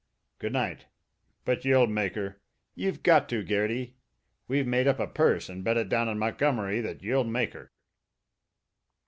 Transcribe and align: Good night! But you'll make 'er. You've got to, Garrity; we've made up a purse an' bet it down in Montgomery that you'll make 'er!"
Good 0.39 0.53
night! 0.53 0.87
But 1.45 1.63
you'll 1.63 1.85
make 1.85 2.17
'er. 2.17 2.41
You've 2.73 3.03
got 3.03 3.29
to, 3.29 3.43
Garrity; 3.43 3.97
we've 4.47 4.65
made 4.65 4.87
up 4.87 4.99
a 4.99 5.05
purse 5.05 5.47
an' 5.47 5.61
bet 5.61 5.77
it 5.77 5.89
down 5.89 6.07
in 6.09 6.17
Montgomery 6.17 6.81
that 6.81 7.03
you'll 7.03 7.23
make 7.23 7.53
'er!" 7.55 7.69